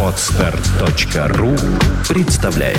Отстар.ру 0.00 1.56
представляет 2.08 2.78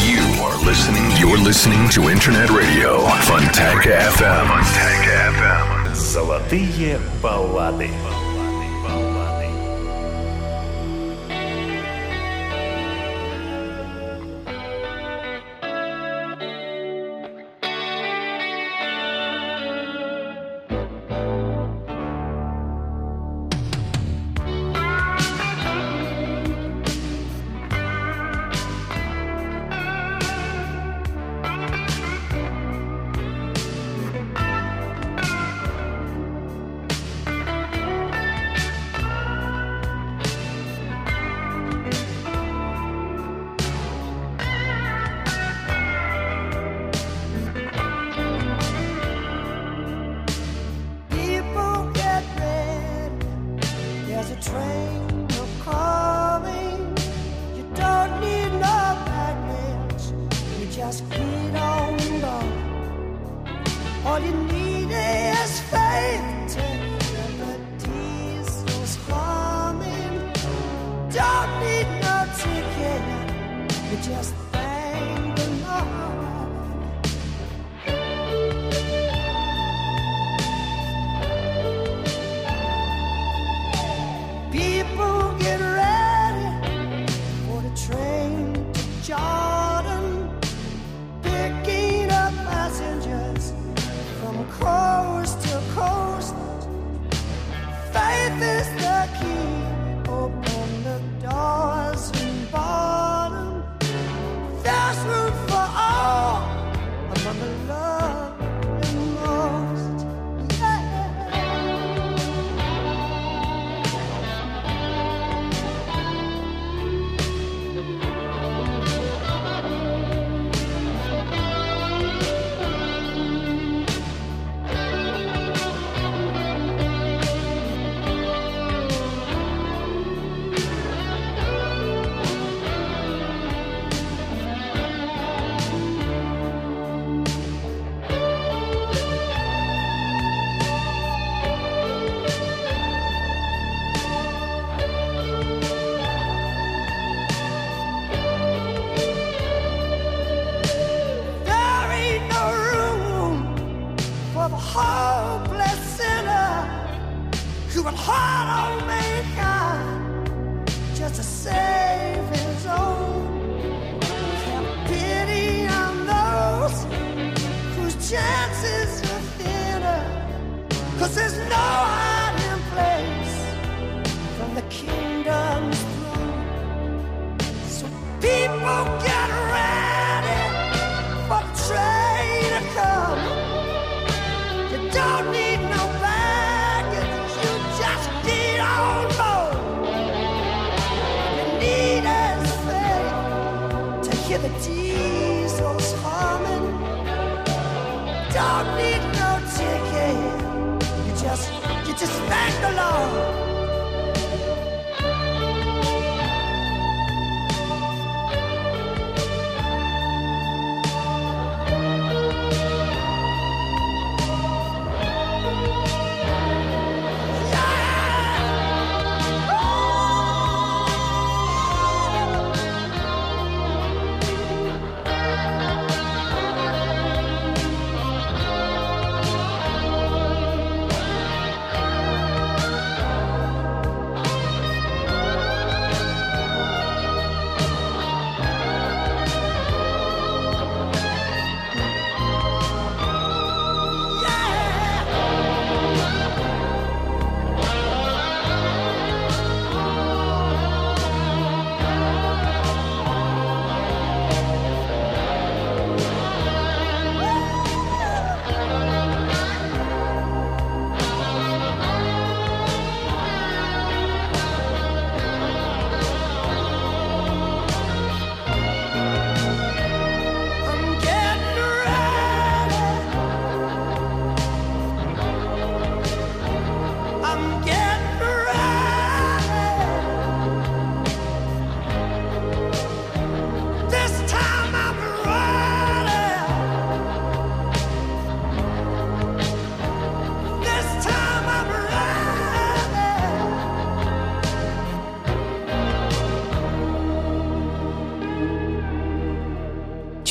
You 0.00 0.22
are 0.42 0.56
listening, 0.64 1.04
you're 1.20 1.36
listening 1.36 1.90
to 1.90 2.08
Internet 2.08 2.48
Radio 2.48 3.06
Fantaka 3.28 4.08
FM. 4.16 4.46
Fantaka 4.48 5.30
FM. 5.36 5.94
Золотые 5.94 6.98
баллады. 7.22 7.90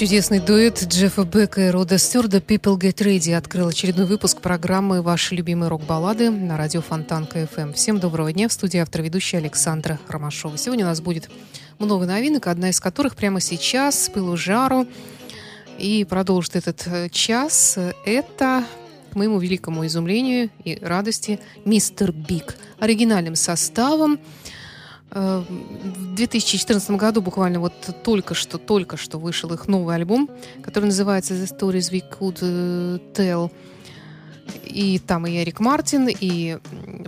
Чудесный 0.02 0.40
дуэт 0.40 0.84
Джеффа 0.88 1.26
Бека 1.26 1.68
и 1.68 1.70
Рода 1.70 2.00
Стюарта 2.00 2.38
«People 2.40 2.76
Get 2.76 2.96
Ready» 3.06 3.36
открыл 3.36 3.68
очередной 3.68 4.08
выпуск 4.08 4.42
программы 4.42 5.04
«Ваши 5.04 5.36
любимые 5.36 5.70
рок-баллады» 5.70 6.32
на 6.32 6.58
радио 6.58 6.82
Фонтанка 6.82 7.28
FM. 7.28 7.74
Всем 7.74 8.00
доброго 8.00 8.34
дня. 8.34 8.50
В 8.50 8.54
студии 8.54 8.80
автор 8.80 9.04
ведущая 9.04 9.38
Александра 9.38 10.00
Ромашова. 10.08 10.58
Сегодня 10.58 10.86
у 10.86 10.88
нас 10.88 11.02
будет 11.02 11.30
много 11.78 12.08
новинок, 12.08 12.48
одна 12.48 12.72
из 12.72 12.80
которых 12.80 13.16
прямо 13.16 13.40
сейчас, 13.40 14.06
с 14.06 14.10
пылу 14.10 14.36
жару, 14.38 14.88
и 15.78 16.04
продолжит 16.04 16.56
этот 16.56 16.82
э, 16.88 17.10
час. 17.10 17.78
Это, 18.04 18.66
к 19.12 19.16
моему 19.16 19.38
великому 19.38 19.86
изумлению 19.86 20.50
и 20.64 20.80
радости, 20.82 21.40
«Mr. 21.64 22.12
Big» 22.12 22.56
оригинальным 22.80 23.36
составом– 23.36 24.20
в 25.12 26.16
2014 26.16 26.92
году 26.92 27.22
буквально 27.22 27.60
вот 27.60 27.74
только 28.04 28.34
что, 28.34 28.58
только 28.58 28.96
что 28.96 29.18
вышел 29.18 29.54
их 29.54 29.68
новый 29.68 29.96
альбом, 29.96 30.30
который 30.64 30.86
называется 30.86 31.34
The 31.34 31.58
Stories 31.58 31.92
We 31.92 32.04
Could 32.10 32.40
э, 32.42 33.00
Tell. 33.14 33.52
И 34.66 35.00
там 35.00 35.28
и 35.28 35.32
Эрик 35.32 35.60
Мартин, 35.60 36.08
и 36.08 36.58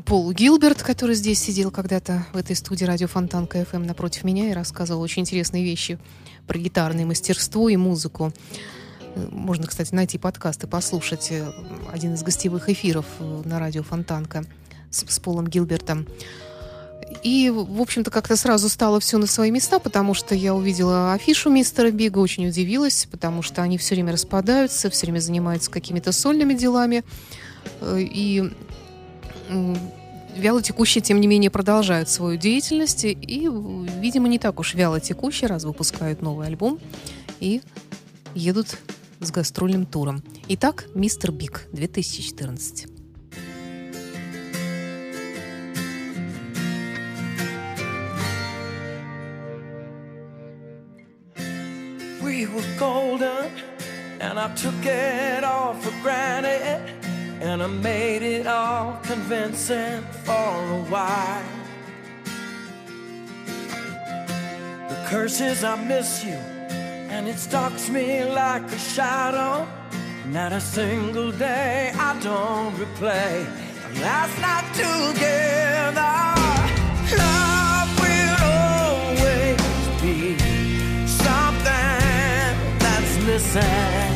Пол 0.05 0.31
Гилберт, 0.31 0.83
который 0.83 1.15
здесь 1.15 1.39
сидел 1.39 1.71
когда-то 1.71 2.25
в 2.33 2.38
этой 2.38 2.55
студии 2.55 2.85
радио 2.85 3.07
Фонтанка 3.07 3.48
FM 3.48 3.83
напротив 3.83 4.23
меня 4.23 4.50
и 4.50 4.53
рассказывал 4.53 5.01
очень 5.01 5.21
интересные 5.21 5.63
вещи 5.63 5.97
про 6.45 6.57
гитарное 6.57 7.05
мастерство 7.05 7.69
и 7.69 7.77
музыку. 7.77 8.33
Можно, 9.15 9.67
кстати, 9.67 9.94
найти 9.94 10.17
подкаст 10.17 10.63
и 10.63 10.67
послушать 10.67 11.31
э, 11.31 11.51
один 11.91 12.15
из 12.15 12.23
гостевых 12.23 12.69
эфиров 12.69 13.05
э, 13.19 13.41
на 13.45 13.59
радио 13.59 13.83
Фонтанка 13.83 14.44
с, 14.89 15.05
с 15.07 15.19
Полом 15.19 15.47
Гилбертом. 15.47 16.07
И, 17.21 17.50
в 17.50 17.81
общем-то, 17.81 18.12
как-то 18.12 18.36
сразу 18.36 18.69
стало 18.69 19.00
все 19.00 19.18
на 19.18 19.27
свои 19.27 19.51
места, 19.51 19.80
потому 19.80 20.13
что 20.13 20.36
я 20.36 20.56
увидела 20.56 21.13
афишу 21.13 21.50
мистера 21.50 21.92
Бига, 21.92 22.19
очень 22.19 22.48
удивилась, 22.48 23.07
потому 23.12 23.42
что 23.42 23.62
они 23.62 23.77
все 23.77 23.95
время 23.95 24.13
распадаются, 24.13 24.89
все 24.89 25.06
время 25.06 25.19
занимаются 25.19 25.69
какими-то 25.69 26.12
сольными 26.12 26.54
делами. 26.54 27.04
Э, 27.81 28.00
и 28.00 28.51
вяло 30.36 30.62
текущие, 30.62 31.01
тем 31.01 31.21
не 31.21 31.27
менее, 31.27 31.51
продолжают 31.51 32.10
свою 32.10 32.38
деятельность. 32.38 33.06
И, 33.06 33.50
видимо, 34.00 34.27
не 34.27 34.39
так 34.39 34.60
уж 34.60 34.74
вяло 34.74 35.00
текущие, 35.00 35.48
раз 35.48 35.63
выпускают 35.63 36.21
новый 36.21 36.48
альбом 36.48 36.80
и 37.39 37.62
едут 38.33 38.77
с 39.19 39.31
гастрольным 39.31 39.86
туром. 39.86 40.24
Итак, 40.50 40.86
«Мистер 40.95 41.31
Биг» 41.31 41.68
2014. 41.71 42.93
We 52.45 52.56
were 52.56 52.78
golden, 52.78 53.51
and 54.19 54.40
I 54.40 54.54
took 54.56 54.86
it 54.86 55.44
all 55.44 55.74
for 55.75 55.92
granted, 56.01 56.81
and 57.42 57.63
I 57.63 57.68
made 57.68 58.22
it 58.22 58.48
all 58.48 59.00
convincing 59.04 60.04
for 60.24 60.34
a 60.34 60.84
while. 60.90 61.44
The 64.90 65.06
curse 65.07 65.40
is 65.40 65.63
I 65.63 65.75
miss 65.86 66.24
you, 66.25 66.40
and 67.13 67.28
it 67.28 67.38
stalks 67.38 67.90
me 67.90 68.25
like 68.25 68.63
a 68.63 68.80
shadow. 68.80 69.66
Not 70.28 70.51
a 70.51 70.62
single 70.62 71.31
day 71.31 71.92
I 71.96 72.19
don't 72.19 72.75
replay 72.75 73.46
the 73.94 74.01
last 74.01 74.36
night 74.42 74.68
together. 74.84 76.13
Love 77.18 77.52
in 83.24 83.38
the. 83.38 84.12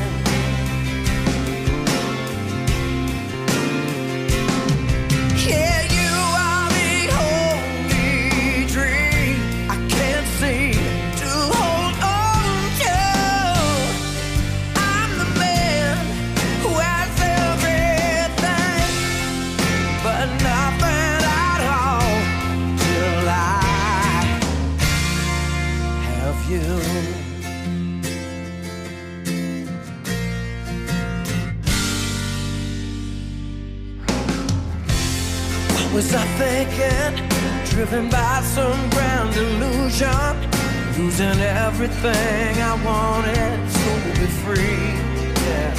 Was 35.98 36.14
I 36.14 36.26
thinking? 36.38 37.14
Driven 37.72 38.08
by 38.08 38.42
some 38.44 38.88
grand 38.92 39.36
illusion, 39.36 40.36
losing 40.96 41.40
everything 41.66 42.52
I 42.72 42.74
wanted 42.86 43.58
to 43.78 43.90
be 44.06 44.28
free. 44.44 44.94
Yeah. 45.48 45.74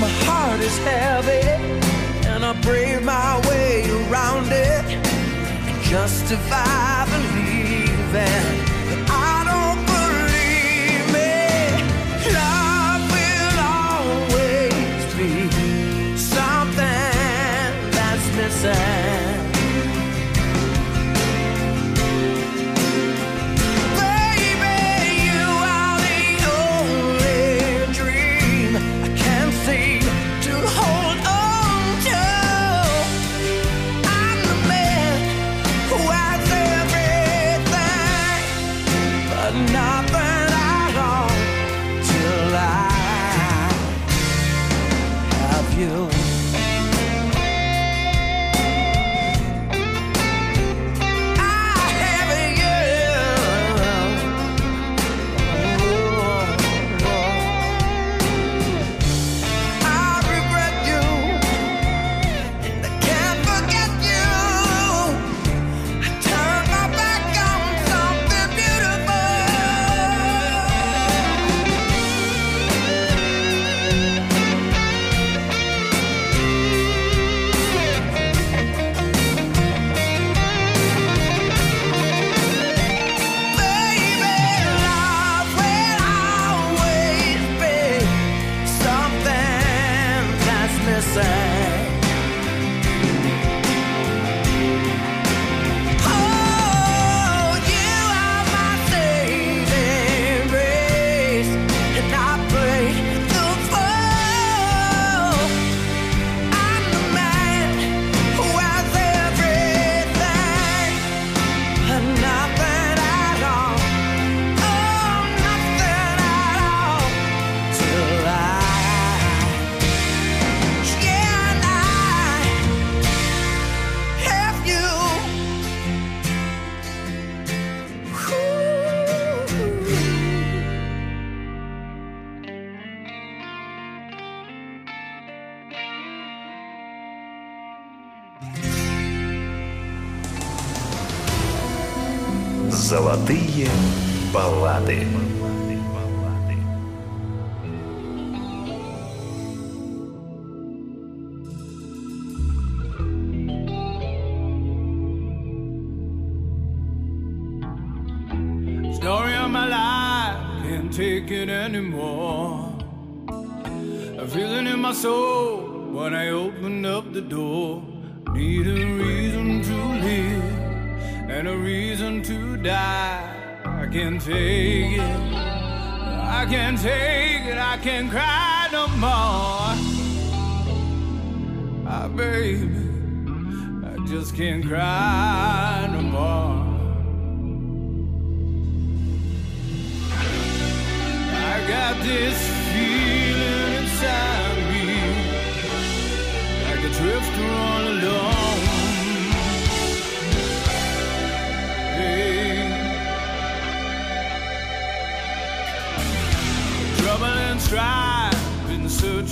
My 0.00 0.12
heart 0.24 0.60
is 0.60 0.78
heavy, 0.78 1.46
and 2.28 2.46
I 2.46 2.54
brave 2.62 3.02
my 3.02 3.38
way 3.46 3.84
around 3.90 4.48
it. 4.50 4.86
Justify 5.84 7.04
believing 7.12 8.69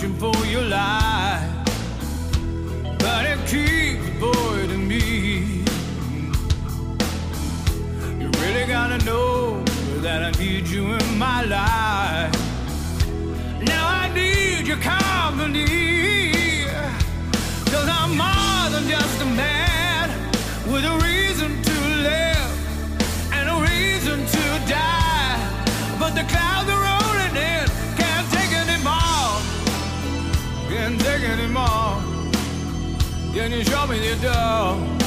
looking 0.08 0.32
for 0.32 0.37
show 33.64 33.86
me 33.86 33.98
the 33.98 34.16
door. 34.22 34.97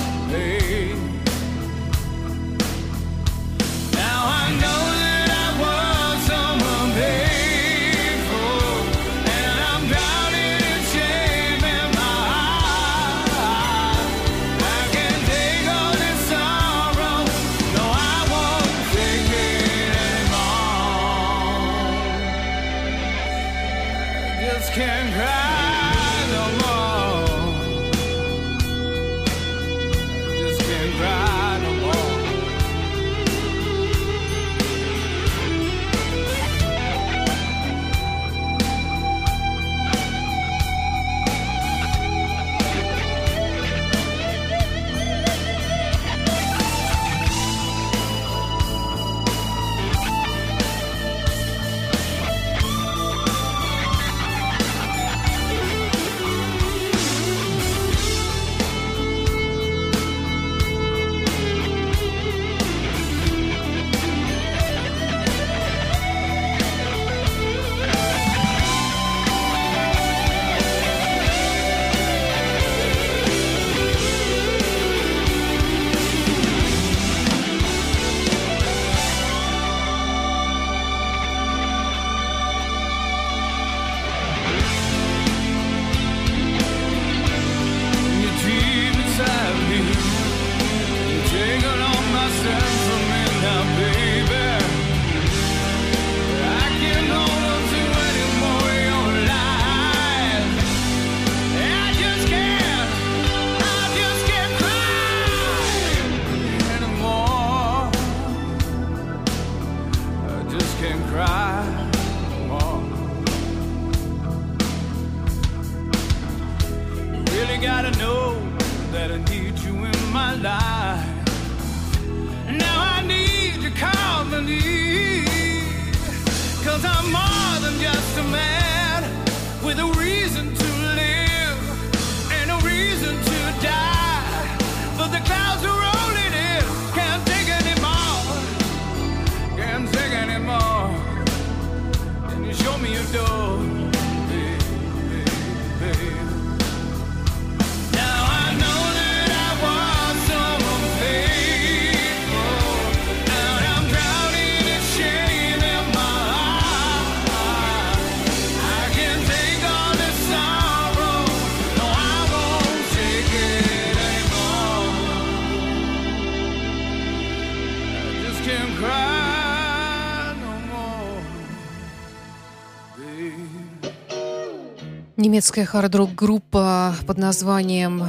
немецкая 175.31 175.63
хард-рок 175.63 176.13
группа 176.13 176.93
под 177.07 177.17
названием 177.17 178.03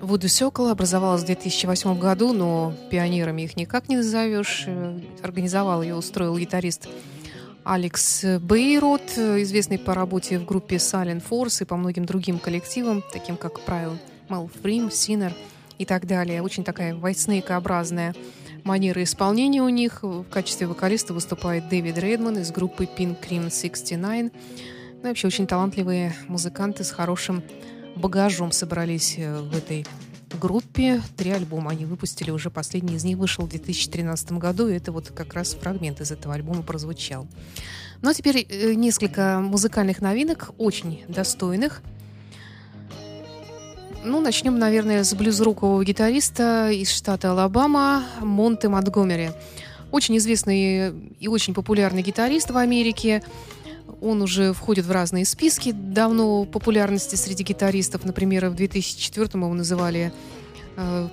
Вуду 0.00 0.28
Сёкла 0.28 0.70
образовалась 0.70 1.22
в 1.22 1.26
2008 1.26 1.98
году, 1.98 2.32
но 2.32 2.72
пионерами 2.88 3.42
их 3.42 3.56
никак 3.56 3.88
не 3.88 3.96
назовешь. 3.96 4.62
Э, 4.68 5.00
организовал 5.24 5.82
ее, 5.82 5.96
устроил 5.96 6.38
гитарист 6.38 6.88
Алекс 7.64 8.24
Бейрот, 8.38 9.02
известный 9.18 9.76
по 9.76 9.92
работе 9.92 10.38
в 10.38 10.44
группе 10.44 10.76
Silent 10.76 11.24
Force 11.28 11.64
и 11.64 11.66
по 11.66 11.76
многим 11.76 12.04
другим 12.04 12.38
коллективам, 12.38 13.02
таким 13.12 13.36
как 13.36 13.58
Правил 13.62 13.98
Малфрим, 14.28 14.88
Синер 14.88 15.34
и 15.78 15.84
так 15.84 16.06
далее. 16.06 16.42
Очень 16.42 16.62
такая 16.62 16.94
вайснейкообразная 16.94 18.14
манера 18.62 19.02
исполнения 19.02 19.62
у 19.62 19.68
них. 19.68 20.04
В 20.04 20.22
качестве 20.30 20.68
вокалиста 20.68 21.12
выступает 21.12 21.68
Дэвид 21.68 21.98
Редман 21.98 22.38
из 22.38 22.52
группы 22.52 22.84
Pink 22.84 23.16
Cream 23.20 23.50
69. 23.50 24.30
Ну, 25.02 25.08
вообще 25.08 25.26
очень 25.26 25.48
талантливые 25.48 26.14
музыканты 26.28 26.84
с 26.84 26.92
хорошим 26.92 27.42
багажом 27.96 28.52
собрались 28.52 29.16
э, 29.18 29.40
в 29.40 29.56
этой 29.56 29.84
группе. 30.40 31.02
Три 31.16 31.32
альбома 31.32 31.72
они 31.72 31.86
выпустили 31.86 32.30
уже. 32.30 32.50
Последний 32.50 32.94
из 32.94 33.02
них 33.02 33.18
вышел 33.18 33.44
в 33.44 33.48
2013 33.48 34.32
году, 34.32 34.68
и 34.68 34.74
это 34.74 34.92
вот 34.92 35.10
как 35.10 35.34
раз 35.34 35.54
фрагмент 35.54 36.00
из 36.00 36.12
этого 36.12 36.34
альбома 36.34 36.62
прозвучал. 36.62 37.26
Ну 38.00 38.10
а 38.10 38.14
теперь 38.14 38.46
э, 38.48 38.74
несколько 38.74 39.40
музыкальных 39.40 40.00
новинок, 40.00 40.50
очень 40.56 41.02
достойных. 41.08 41.82
Ну, 44.04 44.20
начнем, 44.20 44.56
наверное, 44.56 45.02
с 45.02 45.12
блюзрукового 45.14 45.84
гитариста 45.84 46.70
из 46.70 46.90
штата 46.90 47.32
Алабама 47.32 48.04
Монте 48.20 48.68
Монтгомери. 48.68 49.30
Очень 49.90 50.18
известный 50.18 50.94
и 51.18 51.26
очень 51.26 51.54
популярный 51.54 52.02
гитарист 52.02 52.52
в 52.52 52.56
Америке. 52.56 53.20
Он 54.02 54.20
уже 54.20 54.52
входит 54.52 54.84
в 54.84 54.90
разные 54.90 55.24
списки 55.24 55.72
давно 55.72 56.44
популярности 56.44 57.14
среди 57.14 57.44
гитаристов. 57.44 58.04
Например, 58.04 58.48
в 58.48 58.54
2004 58.56 59.28
его 59.34 59.54
называли 59.54 60.12
э, 60.76 61.08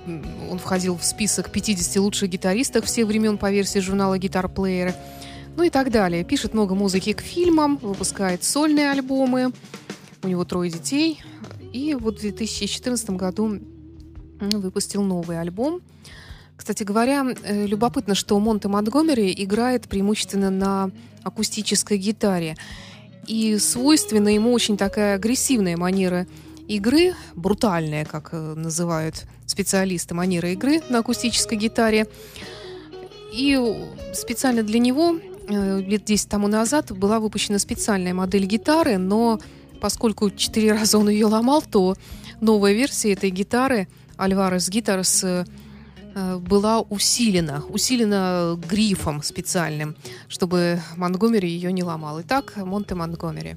он 0.50 0.58
входил 0.58 0.96
в 0.96 1.04
список 1.04 1.52
50 1.52 1.96
лучших 2.02 2.28
гитаристов 2.28 2.86
всех 2.86 3.06
времен 3.06 3.38
по 3.38 3.50
версии 3.50 3.78
журнала 3.78 4.18
Guitar 4.18 4.52
Player. 4.52 4.92
Ну 5.56 5.62
и 5.62 5.70
так 5.70 5.92
далее. 5.92 6.24
Пишет 6.24 6.52
много 6.52 6.74
музыки 6.74 7.12
к 7.12 7.20
фильмам, 7.20 7.76
выпускает 7.76 8.42
сольные 8.42 8.90
альбомы. 8.90 9.52
У 10.22 10.28
него 10.28 10.44
трое 10.44 10.68
детей. 10.68 11.22
И 11.72 11.94
вот 11.94 12.18
в 12.18 12.20
2014 12.20 13.10
году 13.10 13.60
выпустил 14.40 15.02
новый 15.02 15.40
альбом. 15.40 15.80
Кстати 16.56 16.82
говоря, 16.82 17.24
э, 17.42 17.66
любопытно, 17.66 18.14
что 18.14 18.38
Монте 18.38 18.68
Монтгомери 18.68 19.32
играет 19.36 19.88
преимущественно 19.88 20.50
на 20.50 20.90
акустической 21.24 21.98
гитаре. 21.98 22.56
И 23.26 23.58
свойственна 23.58 24.28
ему 24.28 24.52
очень 24.52 24.76
такая 24.76 25.14
агрессивная 25.14 25.76
манера 25.76 26.26
игры, 26.68 27.14
брутальная, 27.34 28.04
как 28.04 28.30
э, 28.32 28.54
называют 28.54 29.26
специалисты, 29.46 30.14
манера 30.14 30.50
игры 30.52 30.80
на 30.88 31.00
акустической 31.00 31.58
гитаре. 31.58 32.06
И 33.32 33.58
специально 34.14 34.62
для 34.62 34.78
него 34.78 35.16
э, 35.48 35.80
лет 35.80 36.04
10 36.04 36.28
тому 36.28 36.48
назад 36.48 36.92
была 36.92 37.20
выпущена 37.20 37.58
специальная 37.58 38.14
модель 38.14 38.46
гитары, 38.46 38.98
но 38.98 39.40
поскольку 39.80 40.30
четыре 40.30 40.72
раза 40.78 40.98
он 40.98 41.08
ее 41.08 41.26
ломал, 41.26 41.62
то 41.62 41.96
новая 42.40 42.72
версия 42.72 43.12
этой 43.12 43.30
гитары 43.30 43.88
Альварес 44.16 44.70
Э, 45.22 45.44
была 46.40 46.80
усилена, 46.80 47.62
усилена 47.68 48.56
грифом 48.68 49.22
специальным, 49.22 49.96
чтобы 50.28 50.80
Монгомери 50.96 51.48
ее 51.48 51.72
не 51.72 51.82
ломал. 51.82 52.20
Итак, 52.20 52.54
Монте 52.56 52.94
Монгомери. 52.94 53.56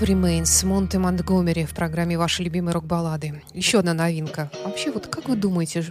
Remains 0.00 0.66
Монте 0.66 0.98
Монтгомери 0.98 1.64
в 1.64 1.74
программе 1.74 2.18
«Ваши 2.18 2.42
любимые 2.42 2.74
рок-баллады». 2.74 3.42
Еще 3.54 3.78
одна 3.78 3.94
новинка. 3.94 4.50
Вообще, 4.62 4.90
вот 4.90 5.06
как 5.06 5.26
вы 5.26 5.36
думаете, 5.36 5.86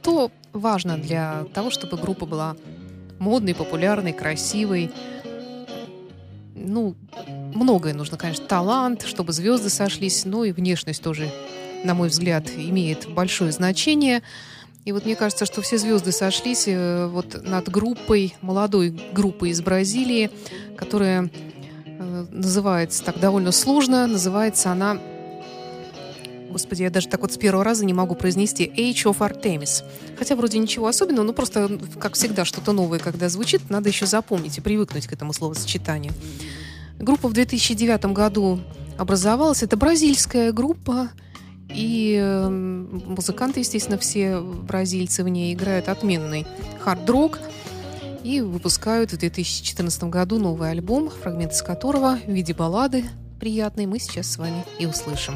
что 0.00 0.30
важно 0.54 0.96
для 0.96 1.44
того, 1.52 1.70
чтобы 1.70 1.98
группа 1.98 2.24
была 2.24 2.56
модной, 3.18 3.54
популярной, 3.54 4.14
красивой? 4.14 4.90
Ну, 6.54 6.96
многое 7.54 7.92
нужно, 7.92 8.16
конечно. 8.16 8.46
Талант, 8.46 9.02
чтобы 9.02 9.34
звезды 9.34 9.68
сошлись, 9.68 10.24
но 10.24 10.44
и 10.44 10.52
внешность 10.52 11.02
тоже, 11.02 11.30
на 11.84 11.92
мой 11.92 12.08
взгляд, 12.08 12.48
имеет 12.56 13.06
большое 13.12 13.52
значение. 13.52 14.22
И 14.86 14.92
вот 14.92 15.04
мне 15.04 15.14
кажется, 15.14 15.44
что 15.44 15.60
все 15.60 15.76
звезды 15.76 16.10
сошлись 16.10 16.64
э, 16.66 17.06
вот 17.06 17.42
над 17.44 17.68
группой, 17.68 18.34
молодой 18.40 18.98
группой 19.12 19.50
из 19.50 19.60
Бразилии, 19.60 20.30
которая 20.76 21.30
называется 22.30 23.04
так 23.04 23.18
довольно 23.20 23.52
сложно. 23.52 24.06
Называется 24.06 24.70
она 24.70 24.98
Господи, 26.52 26.82
я 26.82 26.90
даже 26.90 27.08
так 27.08 27.22
вот 27.22 27.32
с 27.32 27.38
первого 27.38 27.64
раза 27.64 27.86
не 27.86 27.94
могу 27.94 28.14
произнести 28.14 28.66
Age 28.66 29.04
of 29.04 29.18
Artemis. 29.20 29.82
Хотя 30.18 30.36
вроде 30.36 30.58
ничего 30.58 30.86
особенного, 30.86 31.24
но 31.24 31.32
просто, 31.32 31.80
как 31.98 32.12
всегда, 32.12 32.44
что-то 32.44 32.72
новое, 32.72 32.98
когда 32.98 33.30
звучит, 33.30 33.70
надо 33.70 33.88
еще 33.88 34.04
запомнить 34.04 34.58
и 34.58 34.60
привыкнуть 34.60 35.06
к 35.06 35.12
этому 35.14 35.32
словосочетанию. 35.32 36.12
Группа 36.98 37.28
в 37.28 37.32
2009 37.32 38.04
году 38.12 38.60
образовалась. 38.98 39.62
Это 39.62 39.78
бразильская 39.78 40.52
группа, 40.52 41.08
и 41.74 42.18
э, 42.20 42.48
музыканты, 42.50 43.60
естественно, 43.60 43.96
все 43.96 44.38
бразильцы 44.40 45.24
в 45.24 45.28
ней 45.28 45.54
играют 45.54 45.88
отменный 45.88 46.46
хард-рок– 46.84 47.38
и 48.24 48.40
выпускают 48.40 49.12
в 49.12 49.18
2014 49.18 50.04
году 50.04 50.38
новый 50.38 50.70
альбом, 50.70 51.10
фрагмент 51.10 51.52
из 51.52 51.62
которого 51.62 52.18
в 52.24 52.30
виде 52.30 52.54
баллады 52.54 53.04
приятной 53.40 53.86
мы 53.86 53.98
сейчас 53.98 54.28
с 54.30 54.38
вами 54.38 54.64
и 54.78 54.86
услышим. 54.86 55.34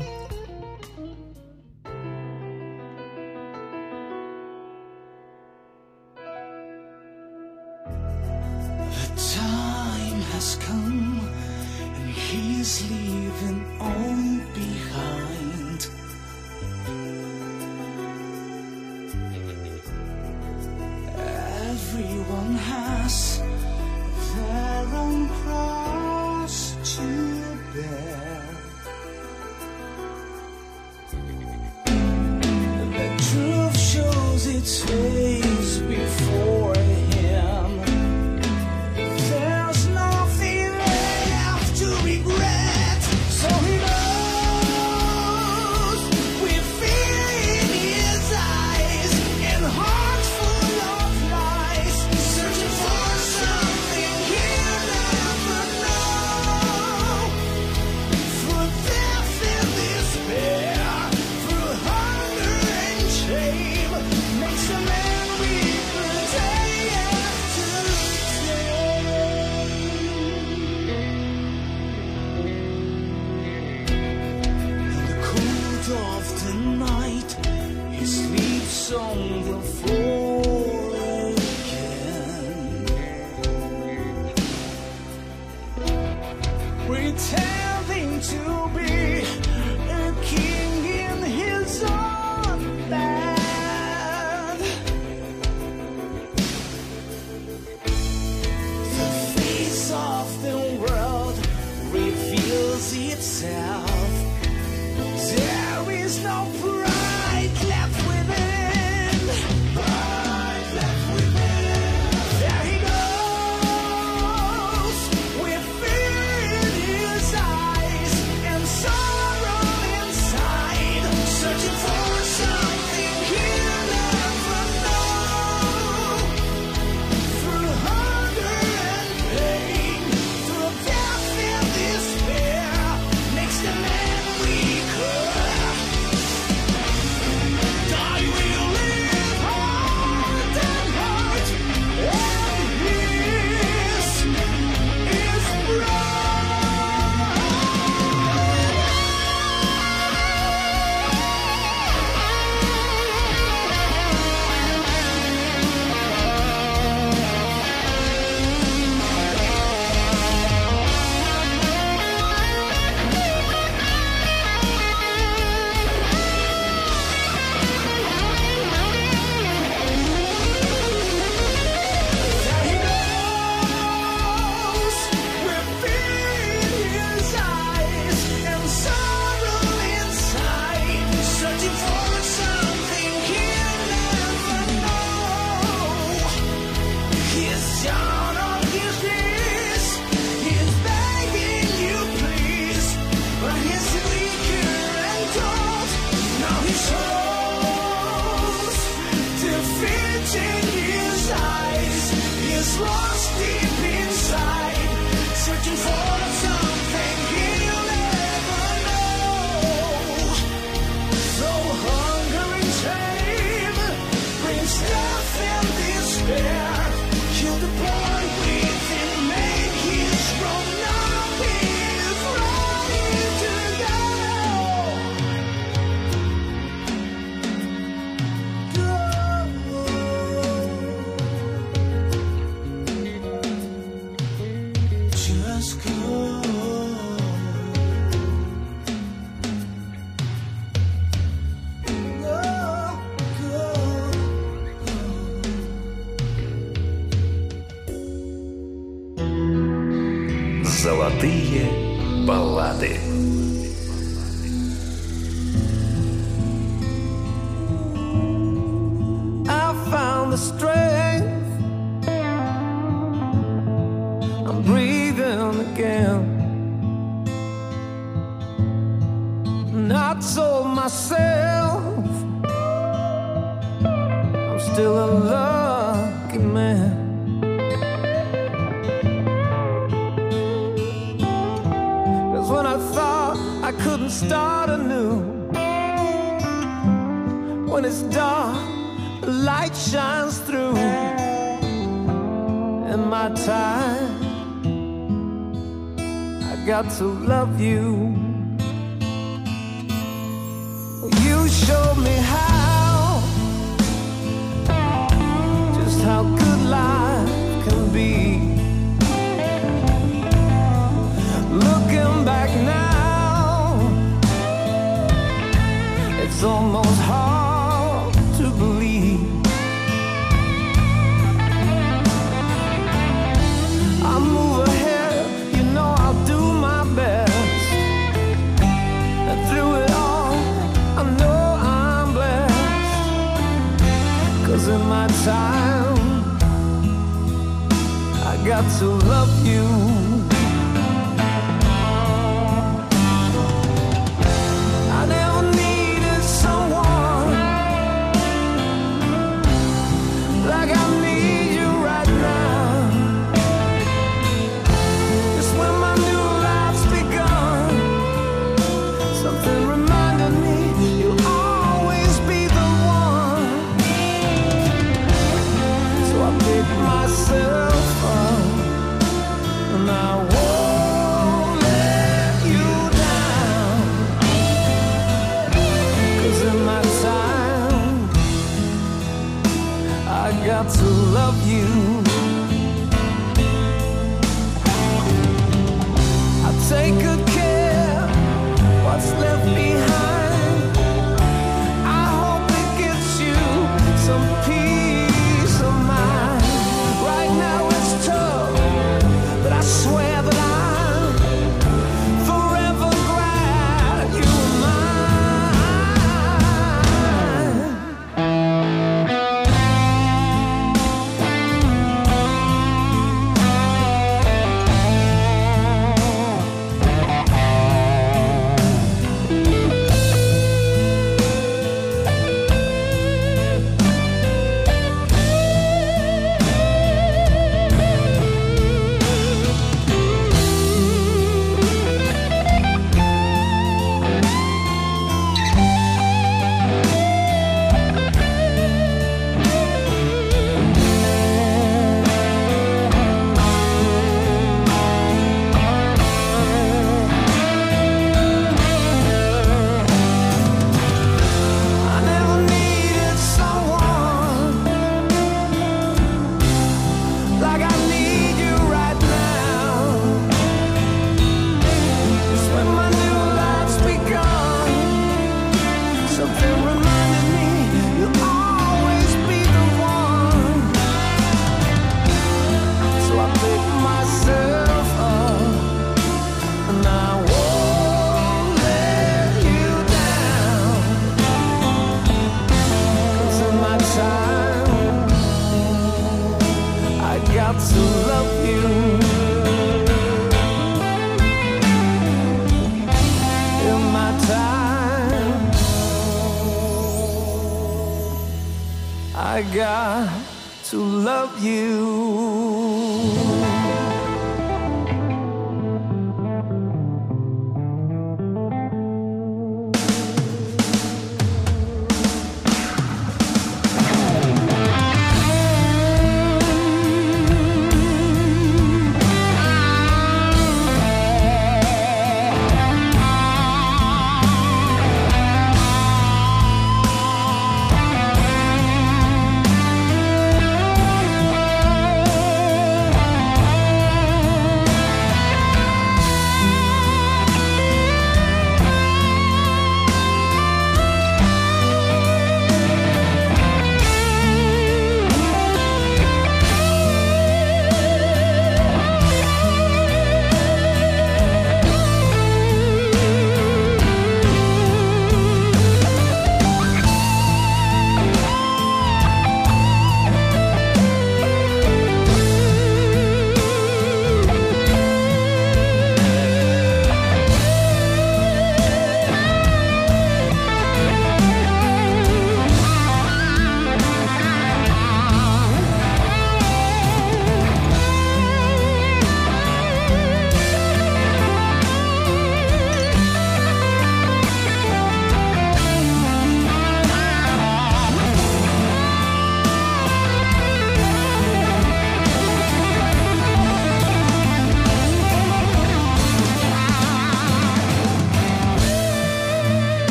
Got 338.57 338.79
to 338.79 338.87
love 338.87 339.47
you. 339.47 340.06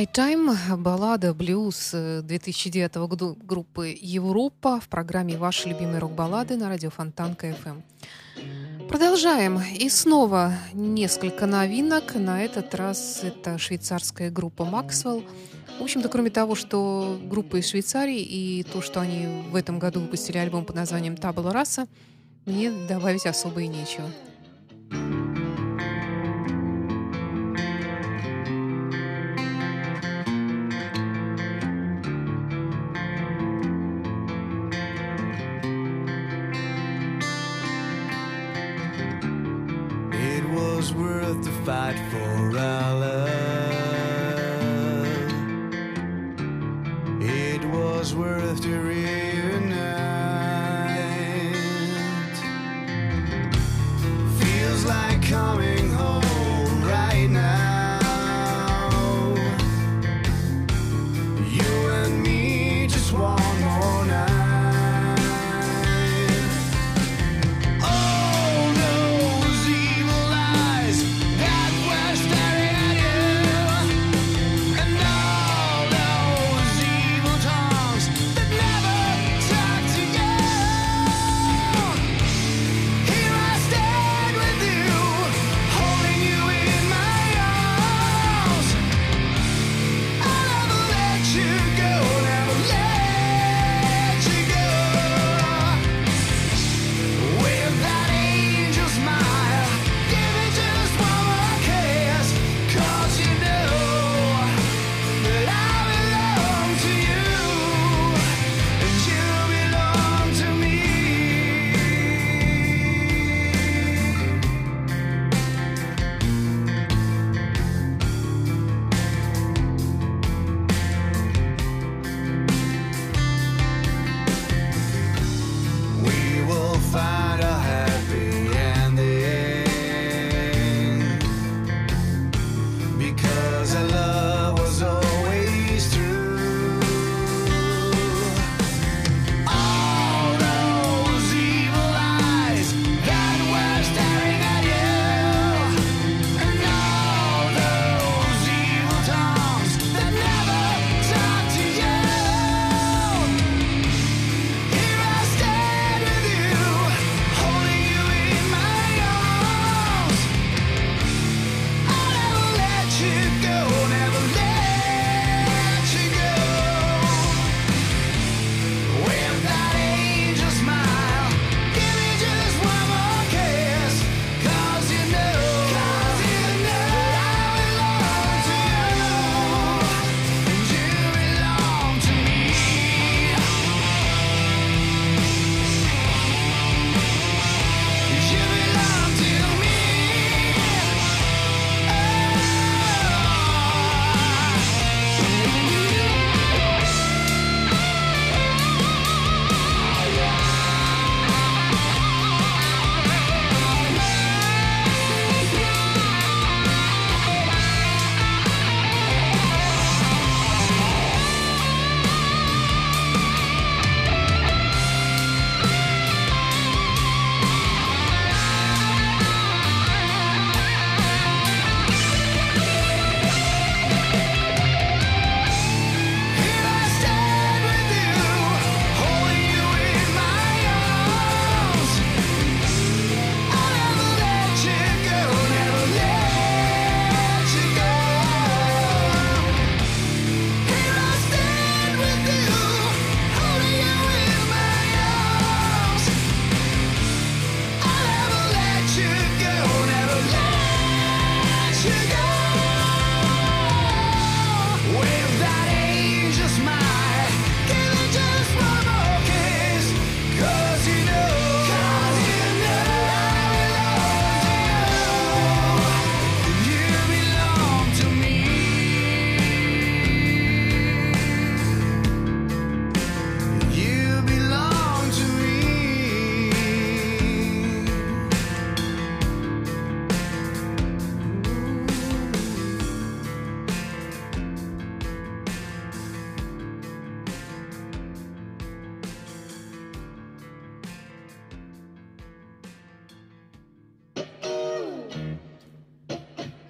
In 0.00 0.06
My 0.06 0.10
Time– 0.10 0.76
баллада 0.78 1.34
блюз 1.34 1.90
2009 1.92 2.96
э, 2.96 3.06
года 3.06 3.36
группы 3.42 3.94
Европа 4.00 4.80
в 4.80 4.88
программе 4.88 5.36
«Ваши 5.36 5.68
любимые 5.68 5.98
рок-баллады» 5.98 6.56
на 6.56 6.70
радио 6.70 6.88
Фонтанка 6.88 7.48
FM. 7.48 7.82
Продолжаем. 8.88 9.60
И 9.60 9.90
снова 9.90 10.54
несколько 10.72 11.44
новинок. 11.44 12.14
На 12.14 12.42
этот 12.42 12.74
раз 12.74 13.20
это 13.22 13.58
швейцарская 13.58 14.30
группа 14.30 14.62
Maxwell. 14.62 15.22
В 15.78 15.82
общем-то, 15.82 16.08
кроме 16.08 16.30
того, 16.30 16.54
что 16.54 17.20
группа 17.22 17.56
из 17.56 17.68
Швейцарии 17.68 18.20
и 18.22 18.62
то, 18.62 18.80
что 18.80 19.00
они 19.00 19.26
в 19.50 19.54
этом 19.54 19.78
году 19.78 20.00
выпустили 20.00 20.38
альбом 20.38 20.64
под 20.64 20.76
названием 20.76 21.14
«Табла 21.14 21.52
раса», 21.52 21.86
мне 22.46 22.70
добавить 22.88 23.26
особо 23.26 23.60
и 23.60 23.68
нечего. 23.68 24.10
Coming 55.30 55.88
home 55.90 56.19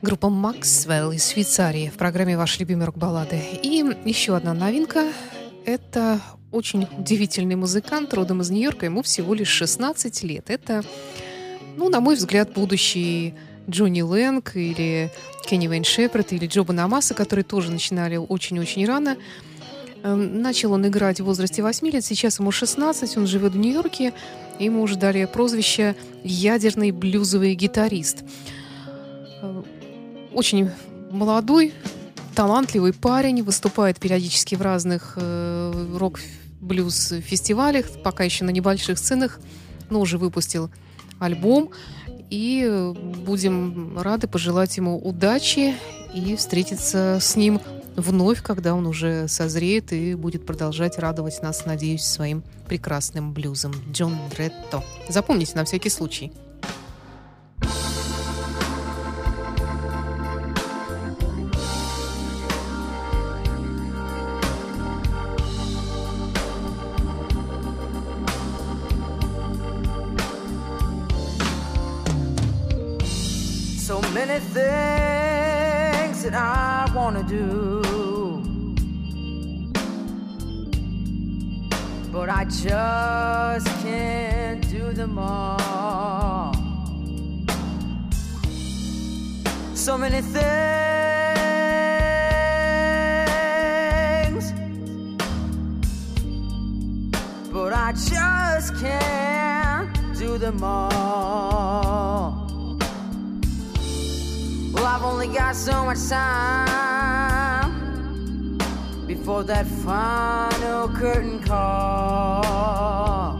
Группа 0.02 0.30
Максвелл 0.30 1.12
из 1.12 1.30
Швейцарии 1.30 1.90
в 1.94 1.98
программе 1.98 2.34
«Ваши 2.38 2.60
любимые 2.60 2.86
рок-баллады». 2.86 3.38
И 3.62 3.84
еще 4.06 4.34
одна 4.34 4.54
новинка– 4.54 5.12
это 5.66 6.22
очень 6.50 6.88
удивительный 6.96 7.56
музыкант, 7.56 8.14
родом 8.14 8.40
из 8.40 8.48
Нью-Йорка, 8.48 8.86
ему 8.86 9.02
всего 9.02 9.34
лишь 9.34 9.50
16 9.50 10.22
лет. 10.22 10.48
Это, 10.48 10.82
ну, 11.76 11.90
на 11.90 12.00
мой 12.00 12.14
взгляд, 12.14 12.50
будущий 12.54 13.34
Джонни 13.68 14.00
Лэнг 14.00 14.56
или 14.56 15.12
Кенни 15.44 15.66
Вейн 15.66 15.84
Шепард 15.84 16.32
или 16.32 16.46
Джоба 16.46 16.72
Намаса, 16.72 17.12
которые 17.12 17.44
тоже 17.44 17.70
начинали 17.70 18.16
очень-очень 18.16 18.86
рано. 18.86 19.18
Эм, 20.02 20.40
начал 20.40 20.72
он 20.72 20.86
играть 20.88 21.20
в 21.20 21.24
возрасте 21.24 21.62
8 21.62 21.86
лет, 21.90 22.02
сейчас 22.06 22.38
ему 22.38 22.52
16, 22.52 23.18
он 23.18 23.26
живет 23.26 23.52
в 23.52 23.58
Нью-Йорке, 23.58 24.14
ему 24.58 24.80
уже 24.80 24.96
дали 24.96 25.26
прозвище 25.26 25.94
«ядерный 26.24 26.90
блюзовый 26.90 27.54
гитарист». 27.54 28.24
Э, 30.30 30.34
очень 30.34 30.70
молодой, 31.10 31.72
талантливый 32.34 32.92
парень, 32.92 33.42
выступает 33.42 33.98
периодически 33.98 34.54
в 34.54 34.62
разных 34.62 35.14
э, 35.16 35.96
рок-блюз-фестивалях, 35.96 37.86
пока 38.02 38.24
еще 38.24 38.44
на 38.44 38.50
небольших 38.50 38.98
сценах, 38.98 39.40
но 39.88 40.00
уже 40.00 40.18
выпустил 40.18 40.70
альбом. 41.18 41.70
И 42.30 42.92
будем 43.24 43.98
рады 43.98 44.28
пожелать 44.28 44.76
ему 44.76 44.96
удачи 44.96 45.74
и 46.14 46.36
встретиться 46.36 47.18
с 47.20 47.34
ним 47.34 47.60
вновь, 47.96 48.40
когда 48.40 48.74
он 48.74 48.86
уже 48.86 49.26
созреет 49.26 49.92
и 49.92 50.14
будет 50.14 50.46
продолжать 50.46 50.98
радовать 50.98 51.42
нас, 51.42 51.66
надеюсь, 51.66 52.04
своим 52.04 52.44
прекрасным 52.68 53.32
блюзом. 53.32 53.74
Джон 53.90 54.16
Дретто. 54.30 54.84
Запомните 55.08 55.56
на 55.56 55.64
всякий 55.64 55.90
случай. 55.90 56.32
Do. 77.30 77.80
But 82.12 82.28
I 82.28 82.44
just 82.44 83.66
can't 83.84 84.68
do 84.68 84.92
them 84.92 85.16
all. 85.16 86.52
So 89.74 89.96
many 89.96 90.20
things. 90.22 90.40
But 97.52 97.72
I 97.72 97.92
just 97.92 98.76
can't 98.80 100.18
do 100.18 100.36
them 100.36 100.64
all. 100.64 101.20
Well, 104.72 104.84
I've 104.84 105.04
only 105.04 105.28
got 105.28 105.54
so 105.54 105.84
much 105.84 106.08
time 106.08 107.19
before 109.30 109.44
that 109.44 109.66
final 109.66 110.88
curtain 110.88 111.38
call. 111.40 113.38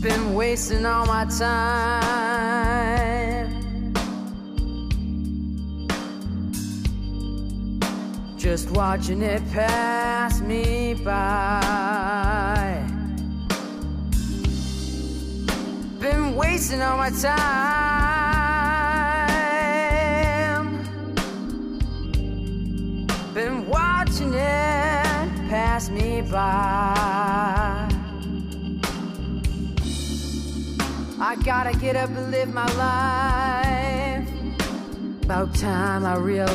Been 0.00 0.34
wasting 0.34 0.86
all 0.86 1.06
my 1.06 1.24
time. 1.24 2.28
Just 8.36 8.70
watching 8.70 9.22
it 9.22 9.42
pass 9.50 10.40
me 10.40 10.94
by. 10.94 12.84
Been 15.98 16.36
wasting 16.36 16.82
all 16.82 16.96
my 16.96 17.10
time. 17.10 18.07
I 26.30 27.88
gotta 31.44 31.76
get 31.78 31.96
up 31.96 32.10
and 32.10 32.30
live 32.30 32.52
my 32.52 32.66
life. 32.74 34.28
About 35.22 35.54
time 35.54 36.04
I 36.04 36.16
realize. 36.16 36.48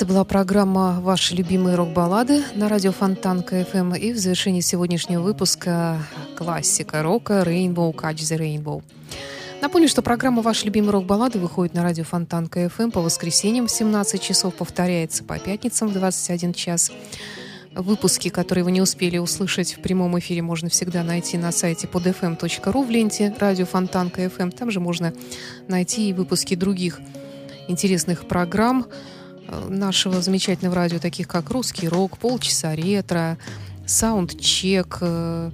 Это 0.00 0.06
была 0.06 0.24
программа 0.24 0.98
«Ваши 1.02 1.34
любимые 1.34 1.76
рок-баллады» 1.76 2.42
на 2.54 2.70
радио 2.70 2.90
Фонтанка 2.90 3.42
FM. 3.42 3.92
И 3.96 4.14
в 4.14 4.16
завершении 4.16 4.62
сегодняшнего 4.62 5.20
выпуска 5.20 5.98
классика 6.38 7.02
рока 7.02 7.42
«Rainbow 7.46 7.94
Catch 7.94 8.20
the 8.20 8.38
Rainbow». 8.38 8.82
Напомню, 9.60 9.88
что 9.88 10.00
программа 10.00 10.40
«Ваши 10.40 10.64
любимые 10.64 10.92
рок-баллады» 10.92 11.38
выходит 11.38 11.74
на 11.74 11.82
радио 11.82 12.04
Фонтанка 12.04 12.46
FM 12.46 12.92
по 12.92 13.02
воскресеньям 13.02 13.66
в 13.66 13.70
17 13.70 14.22
часов, 14.22 14.54
повторяется 14.54 15.22
по 15.22 15.38
пятницам 15.38 15.88
в 15.88 15.92
21 15.92 16.54
час. 16.54 16.90
Выпуски, 17.74 18.30
которые 18.30 18.64
вы 18.64 18.72
не 18.72 18.80
успели 18.80 19.18
услышать 19.18 19.74
в 19.76 19.82
прямом 19.82 20.18
эфире, 20.18 20.40
можно 20.40 20.70
всегда 20.70 21.04
найти 21.04 21.36
на 21.36 21.52
сайте 21.52 21.86
podfm.ru 21.86 22.86
в 22.86 22.88
ленте 22.88 23.34
радио 23.38 23.66
Фонтанка 23.66 24.08
FM. 24.08 24.48
Там 24.48 24.70
же 24.70 24.80
можно 24.80 25.12
найти 25.68 26.08
и 26.08 26.14
выпуски 26.14 26.54
других 26.54 27.00
интересных 27.68 28.26
программ, 28.26 28.86
нашего 29.68 30.20
замечательного 30.22 30.76
радио, 30.76 30.98
таких 30.98 31.28
как 31.28 31.50
«Русский 31.50 31.88
рок», 31.88 32.18
«Полчаса 32.18 32.74
ретро», 32.74 33.38
«Саундчек», 33.86 34.98
э, 35.00 35.50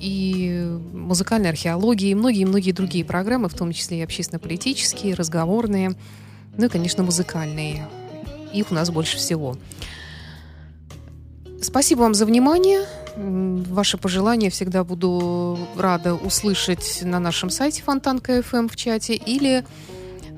и 0.00 0.78
музыкальная 0.92 1.50
археология, 1.50 2.10
и 2.10 2.14
многие-многие 2.14 2.72
другие 2.72 3.04
программы, 3.04 3.48
в 3.48 3.54
том 3.54 3.72
числе 3.72 3.98
и 3.98 4.02
общественно-политические, 4.02 5.14
разговорные, 5.14 5.94
ну 6.56 6.66
и, 6.66 6.68
конечно, 6.68 7.02
музыкальные. 7.02 7.86
Их 8.52 8.70
у 8.70 8.74
нас 8.74 8.90
больше 8.90 9.18
всего. 9.18 9.56
Спасибо 11.62 12.00
вам 12.00 12.14
за 12.14 12.24
внимание. 12.24 12.86
Ваши 13.16 13.98
пожелания 13.98 14.50
всегда 14.50 14.82
буду 14.82 15.58
рада 15.76 16.14
услышать 16.14 17.00
на 17.02 17.20
нашем 17.20 17.50
сайте 17.50 17.82
Фонтанка 17.82 18.38
FM 18.38 18.70
в 18.70 18.76
чате 18.76 19.14
или 19.14 19.64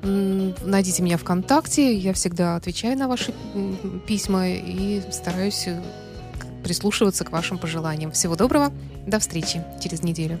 Найдите 0.03 1.01
меня 1.01 1.17
ВКонтакте, 1.17 1.95
я 1.95 2.13
всегда 2.13 2.57
отвечаю 2.57 2.97
на 2.97 3.07
ваши 3.07 3.33
письма 4.05 4.49
и 4.49 5.01
стараюсь 5.11 5.63
э, 5.67 5.81
прислушиваться 6.63 7.23
к 7.23 7.31
вашим 7.31 7.57
пожеланиям. 7.57 8.11
Всего 8.11 8.35
доброго, 8.35 8.71
до 9.07 9.19
встречи 9.19 9.63
через 9.81 10.03
неделю. 10.03 10.39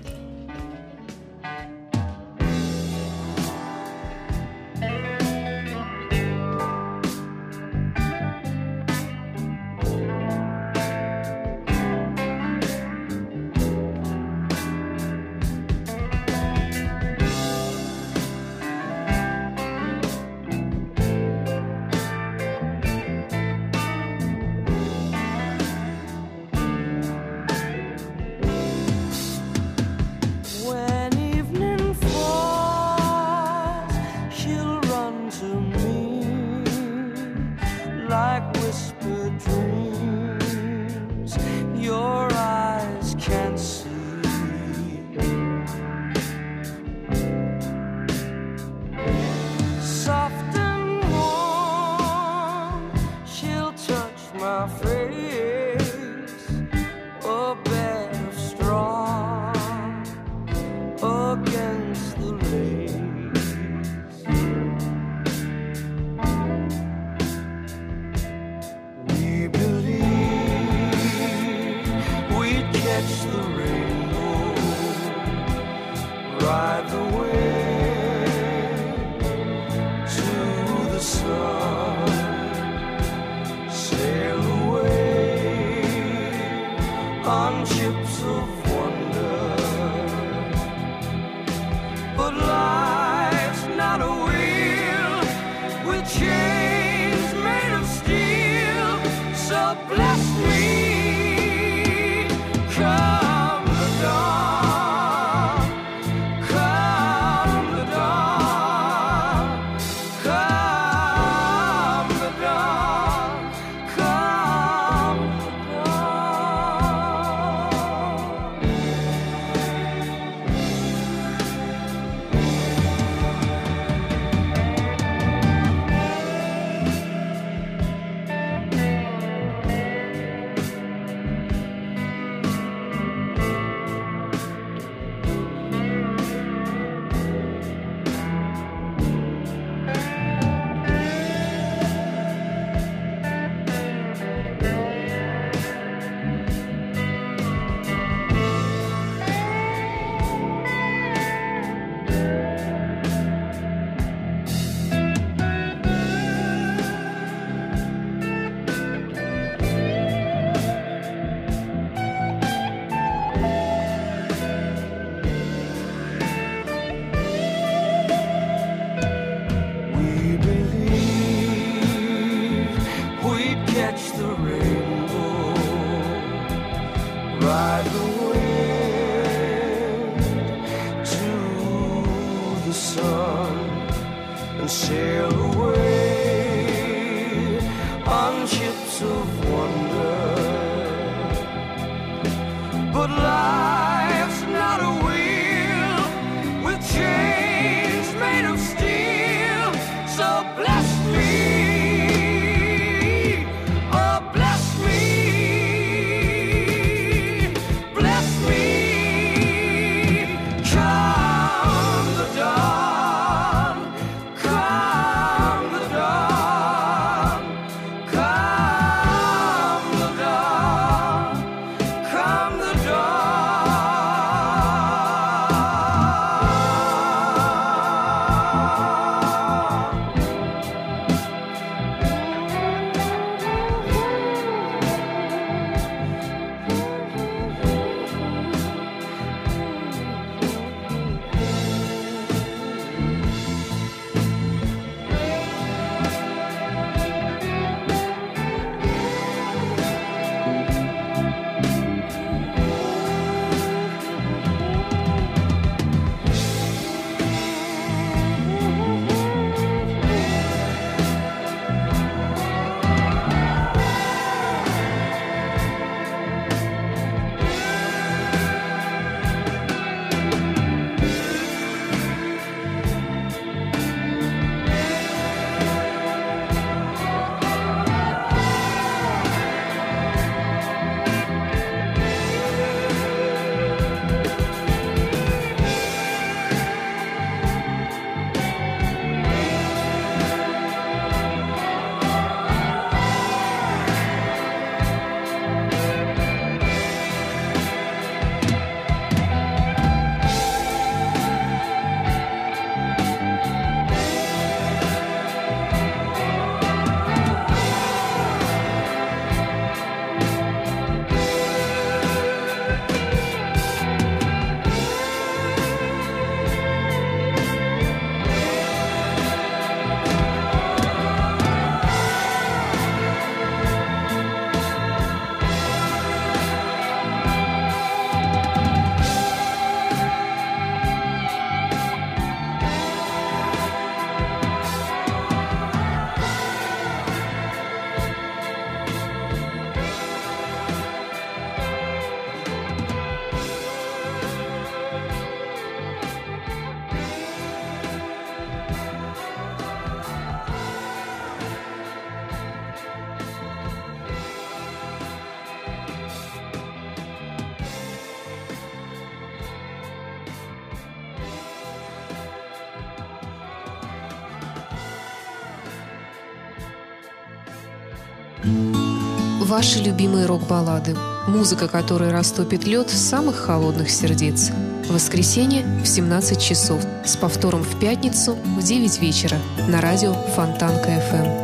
Ваши 368.43 369.79
любимые 369.79 370.25
рок-баллады. 370.25 370.95
Музыка, 371.27 371.67
которая 371.67 372.11
растопит 372.11 372.65
лед 372.65 372.89
самых 372.89 373.37
холодных 373.37 373.89
сердец. 373.89 374.51
воскресенье 374.89 375.63
в 375.83 375.87
17 375.87 376.41
часов. 376.41 376.81
С 377.05 377.15
повтором 377.15 377.63
в 377.63 377.79
пятницу 377.79 378.33
в 378.33 378.61
9 378.61 378.99
вечера 378.99 379.37
на 379.67 379.81
радио 379.81 380.13
Фонтанка 380.35 380.89
FM. 380.89 381.43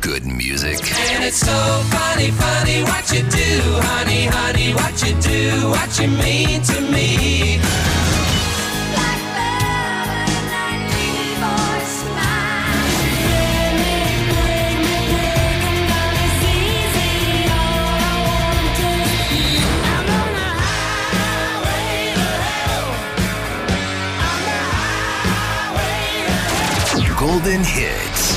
good 0.00 0.24
music. 0.24 0.78
And 1.12 1.24
it's 1.24 1.40
so 1.40 1.82
funny, 1.90 2.30
funny 2.30 2.82
what 2.84 3.12
you 3.12 3.22
do, 3.22 3.60
honey, 3.88 4.26
honey, 4.26 4.72
what 4.72 4.96
you 5.04 5.14
do, 5.20 5.68
what 5.68 5.98
you 6.00 6.08
mean 6.08 6.62
to 6.62 6.80
me. 6.80 7.60
Golden 27.29 27.63
Hits. 27.63 28.35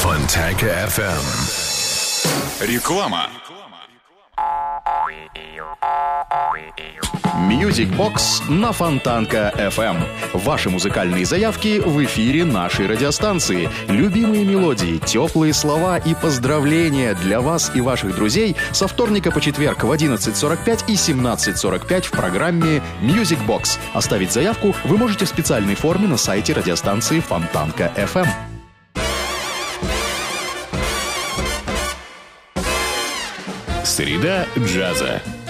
Fontanka 0.00 0.66
FM. 0.88 1.24
Реклама. 2.60 3.39
Music 7.51 7.93
Box 7.97 8.49
на 8.49 8.71
Фонтанка 8.71 9.53
FM. 9.57 9.97
Ваши 10.33 10.69
музыкальные 10.69 11.25
заявки 11.25 11.79
в 11.83 12.01
эфире 12.05 12.45
нашей 12.45 12.87
радиостанции. 12.87 13.69
Любимые 13.89 14.45
мелодии, 14.45 14.99
теплые 14.99 15.53
слова 15.53 15.97
и 15.97 16.15
поздравления 16.15 17.13
для 17.13 17.41
вас 17.41 17.71
и 17.75 17.81
ваших 17.81 18.15
друзей 18.15 18.55
со 18.71 18.87
вторника 18.87 19.31
по 19.31 19.41
четверг 19.41 19.83
в 19.83 19.91
11.45 19.91 20.85
и 20.87 20.93
17.45 20.93 22.01
в 22.03 22.11
программе 22.11 22.81
Music 23.01 23.45
Box. 23.45 23.77
Оставить 23.93 24.31
заявку 24.31 24.73
вы 24.85 24.97
можете 24.97 25.25
в 25.25 25.29
специальной 25.29 25.75
форме 25.75 26.07
на 26.07 26.17
сайте 26.17 26.53
радиостанции 26.53 27.19
Фонтанка 27.19 27.91
FM. 27.97 28.27
Среда 33.83 34.45
джаза. 34.57 35.21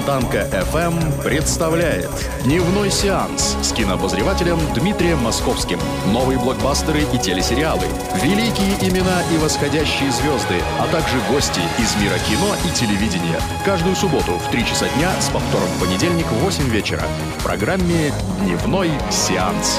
Фонтанка 0.00 0.48
FM 0.72 1.22
представляет 1.22 2.08
Дневной 2.44 2.90
сеанс 2.90 3.54
с 3.60 3.70
кинообозревателем 3.72 4.58
Дмитрием 4.74 5.18
Московским. 5.18 5.78
Новые 6.06 6.38
блокбастеры 6.38 7.02
и 7.12 7.18
телесериалы, 7.18 7.84
великие 8.22 8.76
имена 8.80 9.22
и 9.30 9.36
восходящие 9.36 10.10
звезды, 10.10 10.54
а 10.78 10.86
также 10.86 11.16
гости 11.30 11.60
из 11.78 11.94
мира 12.02 12.16
кино 12.18 12.54
и 12.64 12.74
телевидения. 12.74 13.38
Каждую 13.62 13.94
субботу 13.94 14.32
в 14.32 14.50
3 14.50 14.64
часа 14.64 14.86
дня 14.96 15.10
с 15.20 15.28
повтором 15.28 15.68
в 15.68 15.80
понедельник 15.80 16.26
в 16.26 16.44
8 16.44 16.64
вечера 16.70 17.02
в 17.38 17.42
программе 17.42 18.10
Дневной 18.40 18.90
сеанс. 19.10 19.78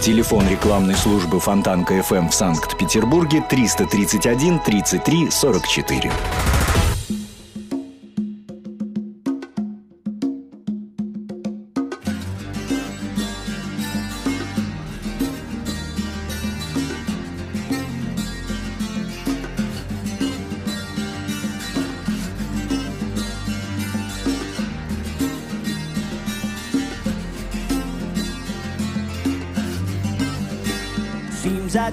Телефон 0.00 0.48
рекламной 0.48 0.94
службы 0.94 1.38
Фонтанка 1.38 1.98
FM 1.98 2.30
в 2.30 2.34
Санкт-Петербурге 2.34 3.44
331 3.46 4.60
33 4.60 5.30
44. 5.30 6.12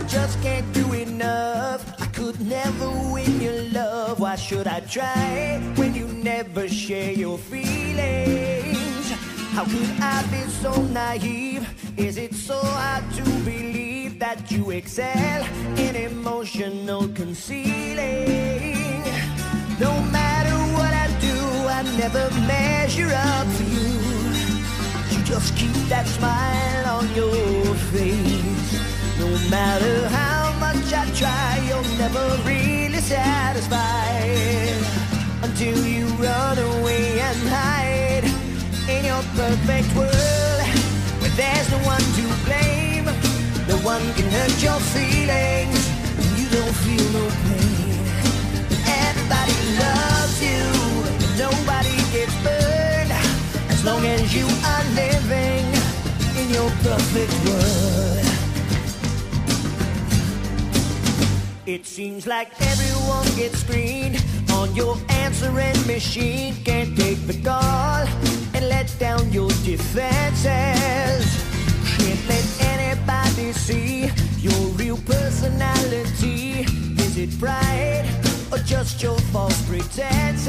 Just 0.07 0.41
can't 0.41 0.71
do 0.73 0.93
enough. 0.93 2.01
I 2.01 2.05
could 2.07 2.39
never 2.39 2.89
win 3.11 3.41
your 3.41 3.61
love. 3.73 4.19
Why 4.19 4.35
should 4.35 4.67
I 4.67 4.79
try 4.81 5.59
when 5.75 5.93
you 5.93 6.07
never 6.07 6.67
share 6.67 7.11
your 7.11 7.37
feelings? 7.37 9.11
How 9.51 9.65
could 9.65 9.89
I 9.99 10.23
be 10.31 10.49
so 10.49 10.71
naive? 10.83 11.67
Is 11.97 12.17
it 12.17 12.33
so 12.35 12.57
hard 12.57 13.03
to 13.15 13.23
believe 13.43 14.19
that 14.19 14.49
you 14.51 14.71
excel 14.71 15.43
in 15.77 15.95
emotional 15.95 17.07
concealing? 17.09 19.03
No 19.79 19.93
matter 20.17 20.55
what 20.75 20.93
I 20.93 21.07
do, 21.19 21.37
I 21.77 21.83
never 21.97 22.29
measure 22.47 23.11
up 23.13 23.47
to 23.57 23.63
you. 23.63 23.87
You 25.11 25.23
just 25.23 25.55
keep 25.57 25.75
that 25.89 26.07
smile 26.07 26.85
on 26.97 27.13
your 27.15 27.75
face. 27.91 28.56
No 29.19 29.27
matter 29.49 30.07
how 30.09 30.53
much 30.59 30.93
I 30.93 31.09
try, 31.15 31.57
you're 31.67 31.97
never 31.97 32.25
really 32.45 32.99
satisfied 32.99 34.77
until 35.41 35.85
you 35.85 36.05
run 36.21 36.57
away 36.59 37.19
and 37.19 37.37
hide 37.49 38.25
in 38.87 39.05
your 39.05 39.23
perfect 39.35 39.89
world 39.95 40.61
where 41.19 41.33
there's 41.35 41.69
no 41.71 41.79
one 41.79 42.05
to 42.17 42.25
blame. 42.45 43.05
No 43.67 43.77
one 43.83 44.05
can 44.13 44.29
hurt 44.29 44.61
your 44.61 44.79
feelings. 44.93 45.81
and 46.17 46.37
You 46.37 46.47
don't 46.53 46.75
feel 46.85 47.07
no 47.17 47.25
pain. 47.47 48.05
Everybody 49.01 49.57
loves 49.81 50.37
you. 50.45 50.63
Nobody 51.41 51.97
gets 52.13 52.35
burned 52.45 53.11
as 53.73 53.83
long 53.83 54.05
as 54.05 54.33
you 54.35 54.45
are 54.45 54.85
living 54.93 55.65
in 56.39 56.53
your 56.53 56.69
perfect 56.85 57.33
world. 57.45 58.26
It 61.67 61.85
seems 61.85 62.25
like 62.25 62.49
everyone 62.61 63.27
gets 63.35 63.59
screened 63.59 64.23
on 64.53 64.73
your 64.73 64.97
answering 65.09 65.75
machine. 65.85 66.55
Can't 66.63 66.95
take 66.95 67.27
the 67.27 67.33
call 67.43 68.07
and 68.55 68.69
let 68.69 68.87
down 68.99 69.33
your 69.33 69.49
defenses. 69.65 71.25
Can't 71.97 72.27
let 72.29 72.45
anybody 72.61 73.51
see 73.51 74.09
your 74.39 74.71
real 74.79 74.95
personality. 74.99 76.61
Is 77.03 77.17
it 77.17 77.37
pride 77.37 78.05
or 78.49 78.59
just 78.59 79.03
your 79.03 79.19
false 79.33 79.61
pretenses? 79.67 80.47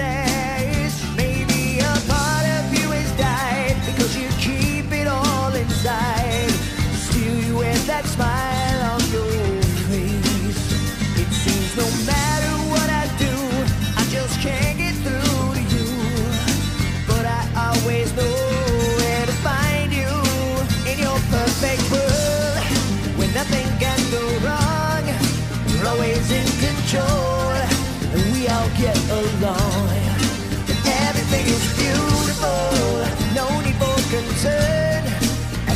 Maybe 1.16 1.80
a 1.80 1.98
part 2.06 2.46
of 2.46 2.72
you 2.78 2.92
has 2.92 3.10
died 3.18 3.76
because 3.86 4.16
you 4.16 4.28
keep 4.38 4.92
it 4.92 5.08
all 5.08 5.52
inside. 5.52 6.50
Still, 6.94 7.40
you 7.40 7.56
wear 7.56 7.76
that 7.90 8.04
smile 8.04 8.92
on 8.92 9.00
your 9.10 9.57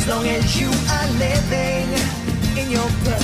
As 0.03 0.09
long 0.09 0.27
as 0.27 0.59
you 0.59 0.67
are 0.67 1.09
living 1.17 1.87
in 2.57 2.69
your 2.71 2.89
perfect 3.05 3.22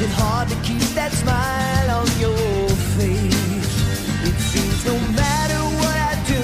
Is 0.00 0.06
it 0.06 0.14
hard 0.16 0.48
to 0.48 0.54
keep 0.62 0.80
that 0.96 1.12
smile 1.12 1.90
on 2.00 2.08
your 2.16 2.68
face? 2.96 3.72
It 4.24 4.36
seems 4.48 4.80
no 4.86 4.96
matter 5.12 5.60
what 5.76 5.96
I 6.10 6.16
do, 6.24 6.40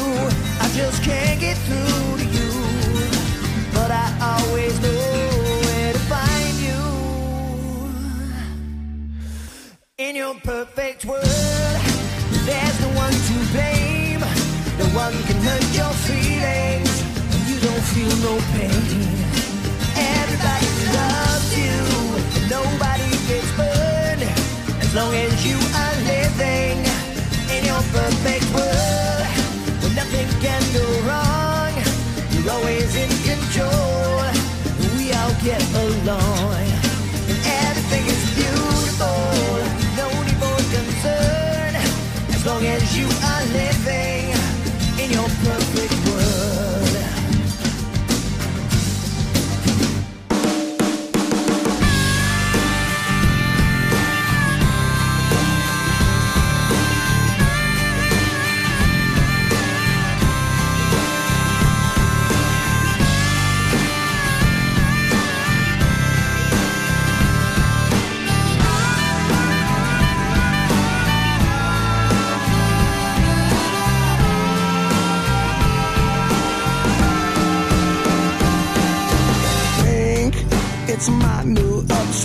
I 0.60 0.68
just 0.76 1.02
can't 1.02 1.40
get 1.40 1.56
through 1.64 2.18
to 2.20 2.26
you. 2.36 2.52
But 3.72 3.90
I 3.90 4.12
always 4.20 4.78
know 4.84 5.00
where 5.64 5.92
to 5.94 6.02
find 6.04 6.54
you. 6.68 6.82
In 10.04 10.16
your 10.16 10.34
perfect 10.44 11.06
world, 11.06 11.80
there's 12.44 12.78
no 12.84 12.90
one 12.92 13.16
to 13.28 13.36
blame. 13.56 14.20
No 14.76 14.86
one 14.92 15.16
can 15.24 15.40
hurt 15.48 15.64
your 15.72 15.94
feelings. 16.04 16.92
You 17.48 17.56
don't 17.64 17.86
feel 17.96 18.16
no 18.20 18.36
pain. 18.52 18.84
Everybody 19.96 20.68
loves 20.92 21.48
you. 21.56 21.80
Nobody 22.50 22.95
long 24.96 25.12
as 25.12 25.44
you 25.44 25.58
are 25.76 25.96
living 26.08 26.78
in 27.52 27.62
your 27.68 27.82
perfect 27.92 28.48
world 28.56 29.28
where 29.82 29.94
nothing 29.94 30.26
can 30.40 30.62
go 30.72 30.84
wrong. 31.04 31.72
You're 32.32 32.50
always 32.50 32.96
in 32.96 33.10
control. 33.28 34.24
We 34.96 35.12
all 35.12 35.34
get 35.44 35.60
along. 35.84 36.64
And 37.28 37.40
everything 37.68 38.06
is 38.06 38.24
beautiful. 38.40 39.20
No 40.00 40.08
need 40.24 40.38
for 40.40 40.56
concern 40.76 41.76
as 42.32 42.46
long 42.46 42.64
as 42.64 42.96
you 42.96 43.04
are 43.04 43.44
living 43.52 44.32
in 45.02 45.10
your 45.12 45.28
perfect 45.44 45.92
world. 46.06 46.15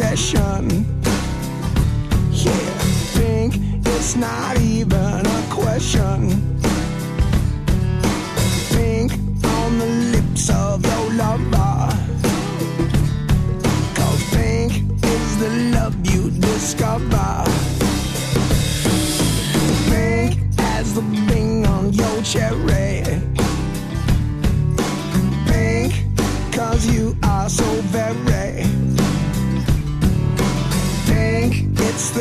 session. 0.02 0.51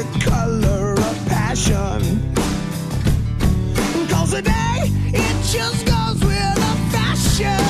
The 0.02 0.20
color 0.20 0.92
of 0.94 1.26
passion. 1.26 2.00
Cause 4.08 4.30
today 4.30 4.90
it 5.12 5.44
just 5.44 5.84
goes 5.84 6.20
with 6.24 6.54
the 6.54 6.76
fashion 6.90 7.69